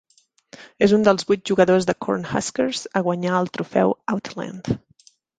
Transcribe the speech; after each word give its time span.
És 0.85 0.93
un 0.95 1.03
dels 1.07 1.25
vuit 1.31 1.41
jugadors 1.49 1.85
de 1.89 1.93
Cornhuskers 2.05 2.81
a 2.99 3.03
guanyar 3.09 3.35
el 3.41 3.51
Trofeu 3.59 3.93
Outland. 4.15 4.71